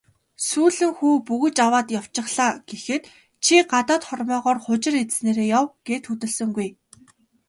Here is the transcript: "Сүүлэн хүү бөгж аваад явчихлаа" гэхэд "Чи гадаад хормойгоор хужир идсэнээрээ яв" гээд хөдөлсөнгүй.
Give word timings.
"Сүүлэн 0.47 0.91
хүү 0.97 1.13
бөгж 1.27 1.57
аваад 1.65 1.87
явчихлаа" 1.99 2.51
гэхэд 2.69 3.03
"Чи 3.43 3.55
гадаад 3.71 4.03
хормойгоор 4.09 4.57
хужир 4.65 4.93
идсэнээрээ 5.03 5.47
яв" 5.59 5.67
гээд 5.87 6.03
хөдөлсөнгүй. 6.07 6.69